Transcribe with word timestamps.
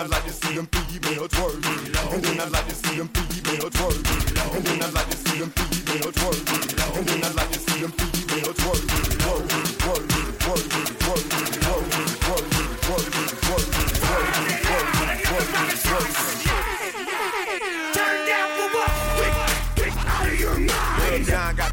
then 0.00 0.12
I 0.12 0.16
like 0.16 0.24
to 0.24 0.32
see 0.32 0.54
them 0.54 0.66
female 0.66 1.28
twerk. 1.28 2.14
And 2.14 2.22
then 2.24 2.40
I 2.40 2.44
like 2.48 2.66
to 2.68 2.74
see 2.74 2.96
them 2.96 3.08
female 3.08 3.70
twerk. 3.70 4.56
And 4.56 4.64
then 4.64 4.82
I 4.82 4.90
like 4.90 5.10
to 5.10 5.16
see 5.16 5.38
them 5.38 5.50
female 5.50 6.12
twerk. 6.12 6.96
And 6.96 7.06
then 7.06 7.24
I 7.24 7.30
like 7.32 7.50
to 7.50 7.58
see 7.58 7.80
them 7.80 7.92
female 7.92 8.54
twerk. 8.54 8.80
Twerk, 9.20 9.48
twerk. 9.78 10.20
Turn 17.92 18.26
down 18.26 18.48
for 18.56 18.68
what? 18.76 18.90
Get 19.76 19.96
out 19.96 20.26
of 20.26 20.40
your 20.40 20.58
mind. 20.58 21.26
John 21.26 21.69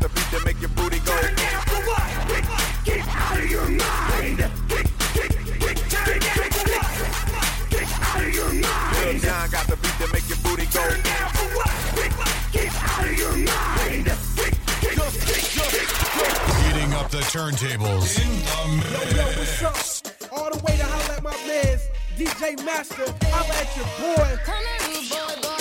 turntables 17.38 18.18
in 18.18 18.34
the 18.80 19.16
Yo, 19.16 19.24
what's 19.38 19.64
up? 19.64 20.34
All 20.34 20.50
the 20.50 20.58
way 20.64 20.76
to 20.76 20.84
holla 20.84 21.18
at 21.18 21.24
my 21.24 21.30
mans, 21.46 21.84
DJ 22.18 22.58
Master. 22.66 23.06
Holla 23.30 23.54
at 23.62 23.78
your 23.78 23.86
boy. 24.00 24.28
Écoute, 24.34 25.57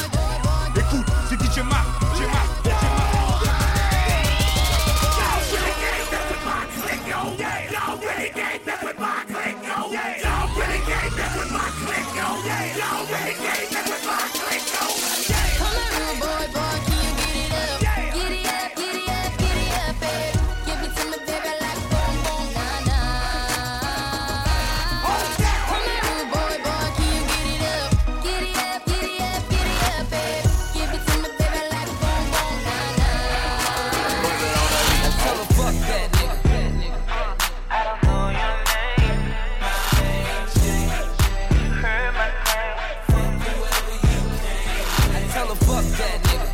fuck 46.18 46.32
nigga. 46.32 46.46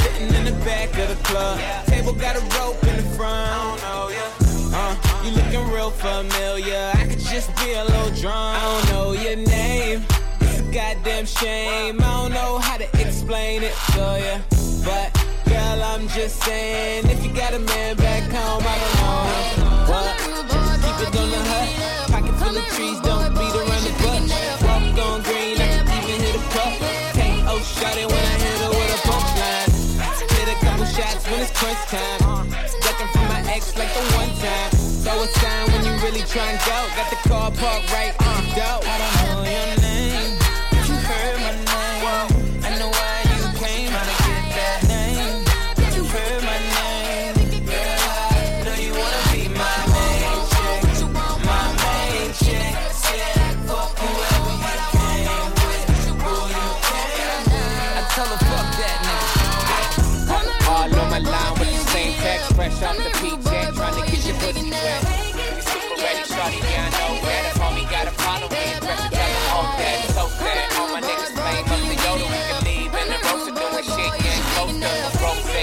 Sitting 0.00 0.34
in 0.34 0.44
the 0.44 0.64
back 0.64 0.88
of 0.98 1.08
the 1.08 1.16
club, 1.24 1.60
table 1.86 2.12
got 2.12 2.36
a 2.36 2.40
rope 2.58 2.82
in 2.84 2.96
the 2.96 3.02
front. 3.16 3.80
Uh, 4.72 4.96
you 5.24 5.30
looking 5.32 5.68
real 5.72 5.90
familiar. 5.90 6.92
I 6.94 7.06
could 7.06 7.18
just 7.18 7.54
be 7.56 7.72
a 7.72 7.84
little 7.84 8.10
drunk. 8.10 8.36
I 8.36 8.62
don't 8.62 8.92
know 8.92 9.12
your 9.12 9.36
name. 9.36 10.04
It's 10.40 10.60
a 10.60 10.62
goddamn 10.72 11.26
shame. 11.26 12.00
I 12.00 12.04
don't 12.04 12.32
know 12.32 12.58
how 12.58 12.76
to 12.76 12.84
explain 13.00 13.62
it 13.62 13.74
to 13.92 14.20
ya. 14.24 14.38
But 14.84 15.12
girl, 15.46 15.82
I'm 15.82 16.08
just 16.08 16.42
saying, 16.42 17.08
if 17.10 17.24
you 17.24 17.32
got 17.34 17.52
a 17.52 17.58
man 17.58 17.96
back 17.96 18.22
home, 18.30 18.62
I 18.64 18.78
don't 18.78 19.64
know 19.64 19.69
what. 19.90 20.14
Keep 20.86 20.98
it 21.02 21.18
on 21.18 21.28
the 21.34 21.40
hut. 21.50 21.68
Pocket 22.14 22.34
full 22.38 22.56
of 22.56 22.66
trees, 22.74 22.98
don't 23.02 23.34
beat 23.34 23.54
around 23.58 23.84
the 23.84 23.94
bush. 23.98 24.30
Walk 24.62 24.98
on 25.06 25.18
green, 25.26 25.58
I 25.58 25.82
can 25.82 25.94
even 25.98 26.20
hit 26.22 26.36
a. 26.38 26.42
Take 27.18 27.42
oh 27.50 27.58
shot 27.58 27.96
it 27.98 28.06
when 28.06 28.24
I 28.32 28.36
hit 28.38 28.58
her 28.62 28.70
with 28.70 28.96
a 28.96 29.00
punchline. 29.08 29.70
Hit 30.38 30.48
a 30.48 30.56
couple 30.64 30.86
shots 30.86 31.26
when 31.28 31.40
it's 31.42 31.52
crunch 31.58 31.82
time. 31.90 32.46
Ducking 32.84 33.10
from 33.12 33.26
my 33.28 33.40
ex 33.50 33.76
like 33.76 33.92
the 33.92 34.04
one 34.14 34.32
time. 34.38 34.70
So 34.78 35.10
it's 35.24 35.34
time 35.34 35.66
when 35.72 35.82
you 35.84 35.92
really 36.04 36.22
try 36.22 36.46
and 36.54 36.60
go. 36.62 36.78
Got 36.96 37.10
the 37.10 37.20
car 37.28 37.50
parked 37.50 37.92
right 37.92 38.14
at 38.14 38.42
the 38.46 39.10
door. 39.10 39.19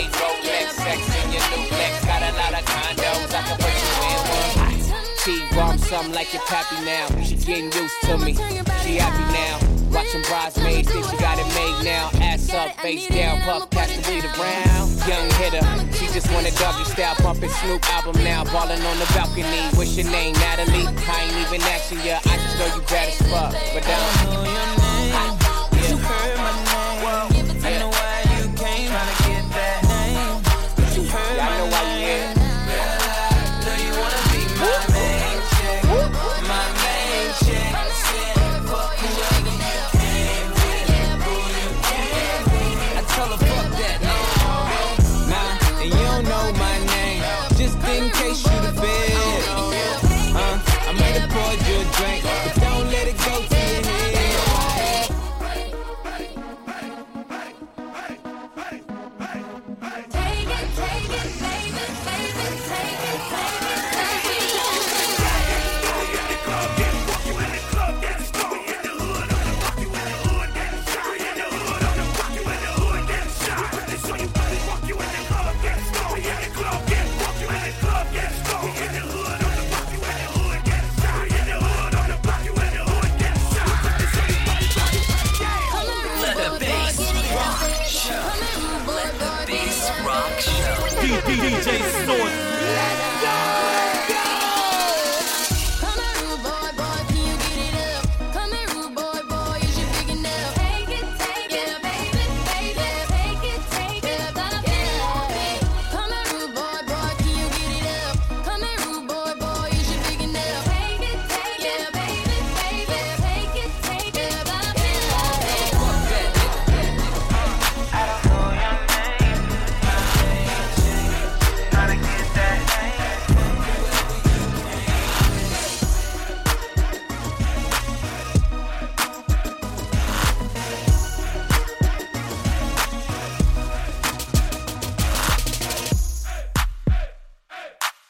Rolex, 0.06 0.72
sex 0.78 1.00
in 1.24 1.32
your 1.34 1.42
new 1.50 1.66
Lex, 1.78 2.06
got 2.06 2.22
a 2.22 2.32
lot 2.38 2.54
of 2.54 2.66
condos, 2.66 3.34
I 3.34 3.42
can 3.42 3.58
put 3.58 3.74
you 3.82 3.94
in 4.06 4.22
one. 4.30 4.58
T-Rum, 5.24 5.78
something 5.78 6.14
like 6.14 6.34
your 6.34 6.44
pappy 6.44 6.76
now. 6.86 7.08
She 7.24 7.36
getting 7.36 7.72
used 7.72 8.00
to 8.04 8.18
me, 8.18 8.34
she 8.84 8.96
happy 8.96 9.26
now. 9.34 9.60
Watching 9.92 10.22
bridesmaids, 10.24 10.92
think 10.92 11.06
she 11.06 11.18
got 11.18 11.40
it 11.40 11.48
made 11.56 11.84
now. 11.84 12.10
Ass 12.22 12.54
up, 12.54 12.72
face 12.80 13.08
down, 13.08 13.42
puff, 13.42 13.70
pass 13.70 13.90
the 13.90 14.02
weed 14.12 14.26
around. 14.26 14.88
Young 15.08 15.30
hitter, 15.40 15.64
she 15.94 16.06
just 16.14 16.32
want 16.32 16.46
a 16.46 16.52
doggy 16.60 16.84
style, 16.86 17.16
pumping 17.16 17.50
Snoop 17.50 17.84
album 17.94 18.22
now. 18.24 18.44
Ballin' 18.46 18.82
on 18.82 19.00
the 19.00 19.06
balcony, 19.16 19.64
what's 19.76 19.98
your 19.98 20.10
name, 20.12 20.34
Natalie? 20.34 20.86
I 20.86 21.24
ain't 21.24 21.48
even 21.48 21.62
asking 21.68 22.00
ya, 22.06 22.20
I 22.26 22.38
just 22.38 22.60
know 22.60 22.76
you 22.76 22.82
bad 22.88 23.10
as 23.10 23.18
fuck. 23.32 23.52
But 23.74 23.84
I 23.88 24.76
don't 24.76 24.77
DJ 91.28 91.84
Source 92.06 92.47